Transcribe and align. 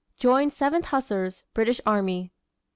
Joined 0.17 0.51
7th 0.51 0.85
Hussars, 0.85 1.43
British 1.53 1.79
army. 1.85 2.31